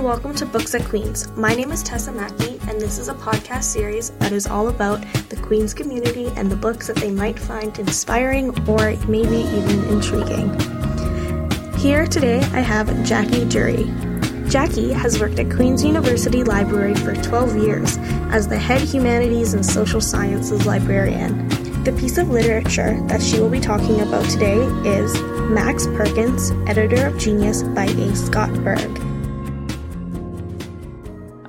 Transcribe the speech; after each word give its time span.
and 0.00 0.06
welcome 0.06 0.34
to 0.34 0.46
Books 0.46 0.74
at 0.74 0.82
Queen's. 0.86 1.28
My 1.32 1.54
name 1.54 1.70
is 1.70 1.82
Tessa 1.82 2.10
Mackey, 2.10 2.58
and 2.68 2.80
this 2.80 2.96
is 2.96 3.08
a 3.08 3.14
podcast 3.14 3.64
series 3.64 4.08
that 4.12 4.32
is 4.32 4.46
all 4.46 4.68
about 4.68 5.02
the 5.28 5.36
Queen's 5.36 5.74
community 5.74 6.28
and 6.36 6.50
the 6.50 6.56
books 6.56 6.86
that 6.86 6.96
they 6.96 7.10
might 7.10 7.38
find 7.38 7.78
inspiring 7.78 8.48
or 8.66 8.96
maybe 9.08 9.36
even 9.54 9.84
intriguing. 9.90 10.58
Here 11.74 12.06
today, 12.06 12.38
I 12.38 12.60
have 12.60 12.86
Jackie 13.04 13.44
Druery. 13.44 14.50
Jackie 14.50 14.90
has 14.90 15.20
worked 15.20 15.38
at 15.38 15.50
Queen's 15.50 15.84
University 15.84 16.44
Library 16.44 16.94
for 16.94 17.14
12 17.14 17.56
years 17.56 17.98
as 18.32 18.48
the 18.48 18.58
head 18.58 18.80
humanities 18.80 19.52
and 19.52 19.66
social 19.66 20.00
sciences 20.00 20.64
librarian. 20.64 21.46
The 21.84 21.92
piece 21.92 22.16
of 22.16 22.30
literature 22.30 22.98
that 23.08 23.20
she 23.20 23.38
will 23.38 23.50
be 23.50 23.60
talking 23.60 24.00
about 24.00 24.30
today 24.30 24.62
is 24.88 25.20
Max 25.50 25.86
Perkins, 25.88 26.52
Editor 26.66 27.08
of 27.08 27.18
Genius 27.18 27.64
by 27.64 27.84
A. 27.84 28.16
Scott 28.16 28.54
Berg. 28.64 29.09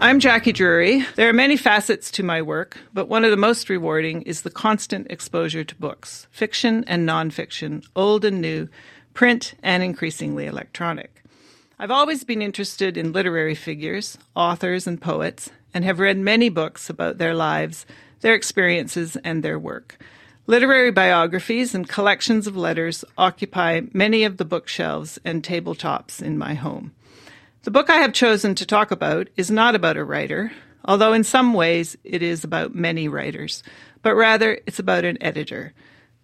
I'm 0.04 0.20
Jackie 0.20 0.52
Druery. 0.52 1.06
There 1.14 1.30
are 1.30 1.34
many 1.34 1.56
facets 1.56 2.10
to 2.14 2.24
my 2.24 2.42
work, 2.42 2.76
but 2.92 3.08
one 3.08 3.24
of 3.24 3.30
the 3.30 3.38
most 3.38 3.70
rewarding 3.70 4.24
is 4.24 4.42
the 4.42 4.50
constant 4.50 5.06
exposure 5.12 5.64
to 5.64 5.76
books, 5.76 6.26
fiction 6.32 6.84
and 6.88 7.08
nonfiction, 7.08 7.86
old 7.96 8.26
and 8.26 8.42
new, 8.42 8.68
print 9.14 9.54
and 9.62 9.84
increasingly 9.84 10.48
electronic. 10.48 11.24
I've 11.78 11.92
always 11.92 12.24
been 12.24 12.42
interested 12.42 12.98
in 12.98 13.12
literary 13.12 13.54
figures, 13.54 14.18
authors, 14.36 14.88
and 14.88 15.00
poets, 15.00 15.52
and 15.72 15.86
have 15.86 16.00
read 16.00 16.18
many 16.18 16.50
books 16.50 16.90
about 16.90 17.20
their 17.20 17.36
lives, 17.36 17.86
their 18.22 18.34
experiences, 18.34 19.18
and 19.18 19.44
their 19.44 19.60
work. 19.60 20.00
Literary 20.48 20.92
biographies 20.92 21.76
and 21.76 21.88
collections 21.88 22.48
of 22.48 22.58
letters 22.58 23.06
occupy 23.20 23.82
many 23.94 24.24
of 24.24 24.38
the 24.38 24.46
bookshelves 24.46 25.20
and 25.24 25.44
tabletops 25.44 26.24
in 26.24 26.40
my 26.40 26.56
home. 26.56 26.92
The 27.64 27.70
book 27.70 27.92
I 27.92 27.98
have 27.98 28.12
chosen 28.12 28.56
to 28.56 28.66
talk 28.66 28.90
about 28.90 29.28
is 29.38 29.52
not 29.52 29.76
about 29.76 29.96
a 29.96 30.04
writer, 30.04 30.52
although 30.84 31.14
in 31.14 31.24
some 31.24 31.54
ways 31.54 31.96
it 32.04 32.24
is 32.24 32.44
about 32.44 32.74
many 32.74 33.08
writers, 33.08 33.62
but 34.02 34.16
rather 34.16 34.60
it's 34.66 34.80
about 34.80 35.06
an 35.06 35.22
editor. 35.22 35.74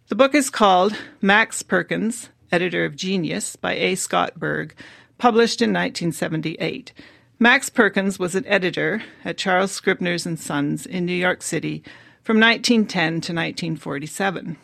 The 0.07 0.15
book 0.15 0.33
is 0.33 0.49
called 0.49 0.97
Max 1.21 1.61
Perkins, 1.61 2.29
Editor 2.51 2.85
of 2.85 2.95
Genius 2.95 3.55
by 3.55 3.75
A. 3.75 3.93
Scott 3.93 4.39
Berg, 4.39 4.73
published 5.19 5.61
in 5.61 5.69
1978. 5.69 6.91
Max 7.37 7.69
Perkins 7.69 8.17
was 8.17 8.33
an 8.33 8.47
editor 8.47 9.03
at 9.23 9.37
Charles 9.37 9.71
Scribner's 9.71 10.25
and 10.25 10.39
Sons 10.39 10.87
in 10.87 11.05
New 11.05 11.13
York 11.13 11.43
City 11.43 11.83
from 12.23 12.39
1910 12.39 13.09
to 13.09 13.13
1947. 13.13 14.57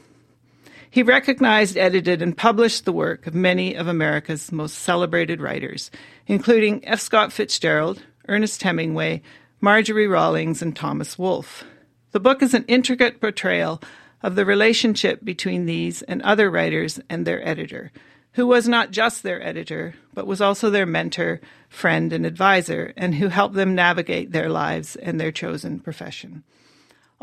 He 0.93 1.01
recognized, 1.01 1.75
edited, 1.75 2.21
and 2.21 2.37
published 2.37 2.85
the 2.85 2.93
work 2.93 3.25
of 3.25 3.33
many 3.33 3.73
of 3.73 3.87
America's 3.87 4.51
most 4.51 4.77
celebrated 4.77 5.41
writers, 5.41 5.89
including 6.27 6.87
F. 6.87 6.99
Scott 6.99 7.33
Fitzgerald, 7.33 8.03
Ernest 8.27 8.61
Hemingway, 8.61 9.23
Marjorie 9.59 10.05
Rawlings, 10.05 10.61
and 10.61 10.75
Thomas 10.75 11.17
Wolfe. 11.17 11.63
The 12.11 12.19
book 12.19 12.43
is 12.43 12.53
an 12.53 12.63
intricate 12.67 13.19
portrayal 13.19 13.81
of 14.21 14.35
the 14.35 14.45
relationship 14.45 15.25
between 15.25 15.65
these 15.65 16.03
and 16.03 16.21
other 16.21 16.51
writers 16.51 16.99
and 17.09 17.25
their 17.25 17.43
editor, 17.43 17.91
who 18.33 18.45
was 18.45 18.67
not 18.67 18.91
just 18.91 19.23
their 19.23 19.41
editor, 19.43 19.95
but 20.13 20.27
was 20.27 20.41
also 20.41 20.69
their 20.69 20.85
mentor, 20.85 21.41
friend, 21.69 22.13
and 22.13 22.23
advisor, 22.23 22.93
and 22.95 23.15
who 23.15 23.29
helped 23.29 23.55
them 23.55 23.73
navigate 23.73 24.31
their 24.31 24.47
lives 24.47 24.95
and 24.97 25.19
their 25.19 25.31
chosen 25.31 25.79
profession. 25.79 26.43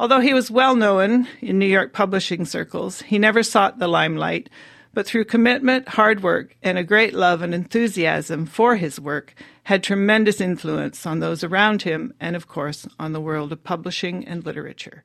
Although 0.01 0.21
he 0.21 0.33
was 0.33 0.51
well 0.51 0.77
known 0.77 1.29
in 1.43 1.59
New 1.59 1.67
York 1.67 1.93
publishing 1.93 2.47
circles, 2.47 3.03
he 3.03 3.19
never 3.19 3.43
sought 3.43 3.79
the 3.79 3.87
limelight, 3.87 4.49
but 4.95 5.07
through 5.07 5.27
commitment, 5.27 5.91
hard 5.91 6.23
work, 6.23 6.57
and 6.63 6.79
a 6.79 6.83
great 6.83 7.13
love 7.13 7.43
and 7.43 7.55
enthusiasm 7.55 8.47
for 8.47 8.77
his 8.77 8.99
work, 8.99 9.35
had 9.65 9.83
tremendous 9.83 10.41
influence 10.41 11.05
on 11.05 11.21
those 11.21 11.45
around 11.45 11.83
him 11.83 12.15
and, 12.19 12.35
of 12.35 12.49
course, 12.49 12.89
on 12.99 13.13
the 13.13 13.21
world 13.21 13.53
of 13.53 13.63
publishing 13.63 14.27
and 14.27 14.47
literature. 14.47 15.05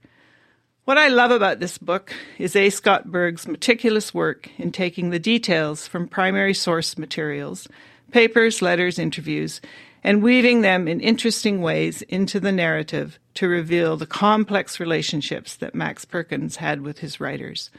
What 0.85 0.97
I 0.97 1.09
love 1.09 1.31
about 1.31 1.59
this 1.59 1.77
book 1.77 2.13
is 2.38 2.56
A. 2.56 2.69
Scott 2.69 3.12
Berg's 3.12 3.50
meticulous 3.50 4.13
work 4.13 4.50
in 4.57 4.72
taking 4.72 5.09
the 5.09 5.19
details 5.19 5.89
from 5.89 6.07
primary 6.07 6.53
source 6.53 6.97
materials, 6.97 7.67
papers, 8.11 8.61
letters, 8.61 8.99
interviews, 8.99 9.61
and 10.03 10.21
weaving 10.21 10.61
them 10.61 10.88
in 10.88 10.99
interesting 11.01 11.61
ways 11.61 12.01
into 12.03 12.39
the 12.39 12.51
narrative 12.51 13.19
to 13.33 13.47
reveal 13.47 13.97
the 13.97 14.05
complex 14.05 14.79
relationships 14.79 15.55
that 15.55 15.73
Max 15.73 16.05
Perkins 16.05 16.57
had 16.57 16.81
with 16.81 16.99
his 16.99 17.19
writers. 17.19 17.71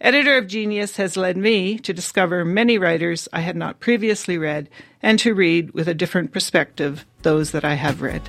Editor 0.00 0.38
of 0.38 0.46
Genius 0.46 0.96
has 0.96 1.16
led 1.16 1.36
me 1.36 1.78
to 1.78 1.92
discover 1.92 2.44
many 2.44 2.78
writers 2.78 3.28
I 3.32 3.40
had 3.40 3.56
not 3.56 3.80
previously 3.80 4.38
read 4.38 4.68
and 5.02 5.18
to 5.18 5.34
read 5.34 5.72
with 5.72 5.88
a 5.88 5.94
different 5.94 6.32
perspective 6.32 7.04
those 7.22 7.50
that 7.50 7.64
I 7.64 7.74
have 7.74 8.00
read. 8.00 8.22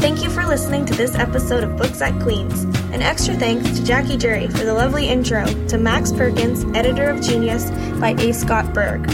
Thank 0.00 0.24
you 0.24 0.30
for 0.30 0.44
listening 0.46 0.86
to 0.86 0.94
this 0.94 1.14
episode 1.14 1.62
of 1.62 1.76
Books 1.76 2.00
at 2.00 2.20
Queen's. 2.22 2.79
An 2.92 3.02
extra 3.02 3.34
thanks 3.34 3.78
to 3.78 3.84
Jackie 3.84 4.16
Druery 4.16 4.50
for 4.50 4.64
the 4.64 4.74
lovely 4.74 5.08
intro 5.08 5.44
to 5.68 5.78
Max 5.78 6.10
Perkins, 6.10 6.64
Editor 6.76 7.08
of 7.08 7.22
Genius 7.22 7.70
by 8.00 8.10
A. 8.18 8.32
Scott 8.32 8.74
Berg. 8.74 9.06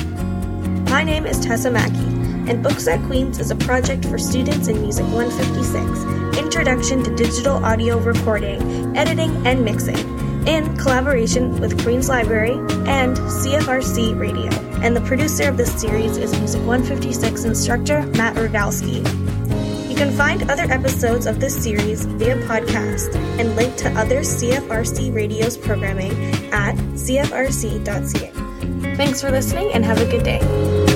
My 0.89 1.05
name 1.05 1.27
is 1.27 1.39
Tessa 1.41 1.71
Mackey, 1.71 2.07
and 2.51 2.63
Books 2.63 2.89
at 2.89 3.05
Queen's 3.05 3.39
is 3.39 3.51
a 3.51 3.57
project 3.57 4.07
for 4.07 4.17
students 4.17 4.69
in 4.69 4.81
Music 4.81 5.05
156 5.07 6.39
Introduction 6.39 7.03
to 7.05 7.15
Digital 7.17 7.63
Audio 7.63 7.99
Recording, 7.99 8.97
Editing, 8.97 9.47
and 9.47 9.63
Mixing, 9.63 9.99
in 10.49 10.75
collaboration 10.79 11.61
with 11.61 11.83
Queen's 11.83 12.09
Library 12.09 12.53
and 12.89 13.17
CFRC 13.17 14.19
Radio. 14.19 14.51
And 14.81 14.97
the 14.97 15.03
producer 15.03 15.51
of 15.51 15.59
this 15.59 15.79
series 15.79 16.17
is 16.17 16.33
Music 16.39 16.63
156 16.63 17.45
instructor 17.45 18.07
Matt 18.07 18.37
Rogalski. 18.37 19.26
You 19.97 20.05
can 20.05 20.13
find 20.13 20.51
other 20.51 20.65
episodes 20.65 21.25
of 21.25 21.41
this 21.41 21.57
series 21.57 22.05
via 22.05 22.37
podcast 22.43 23.15
and 23.41 23.57
link 23.57 23.77
to 23.77 23.89
other 23.93 24.21
CFRC 24.21 25.15
Radio's 25.15 25.57
programming 25.57 26.13
at 26.53 26.75
cfrc.ca. 26.93 28.31
Thanks 28.97 29.23
for 29.23 29.31
listening 29.31 29.73
and 29.73 29.83
have 29.87 29.99
a 29.99 30.05
good 30.05 30.23
day. 30.23 30.96